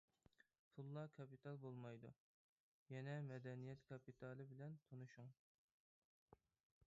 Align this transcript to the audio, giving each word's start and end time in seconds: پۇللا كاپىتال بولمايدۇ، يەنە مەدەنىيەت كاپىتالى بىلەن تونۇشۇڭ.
پۇللا 0.75 1.01
كاپىتال 1.17 1.59
بولمايدۇ، 1.65 2.11
يەنە 2.95 3.13
مەدەنىيەت 3.27 3.85
كاپىتالى 3.91 4.49
بىلەن 4.53 4.79
تونۇشۇڭ. 4.87 5.33